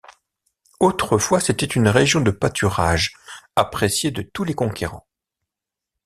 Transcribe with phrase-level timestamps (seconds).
[0.79, 3.13] Autrefois, c'était une région de pâturages
[3.55, 5.05] appréciée de tous les conquérants.